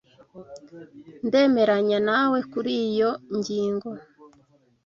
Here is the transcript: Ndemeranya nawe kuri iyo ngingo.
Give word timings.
Ndemeranya 1.27 1.97
nawe 2.09 2.39
kuri 2.51 2.71
iyo 2.87 3.11
ngingo. 3.37 3.89